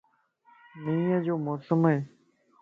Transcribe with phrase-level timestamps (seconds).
[0.83, 1.99] مينھن جو موسم ائي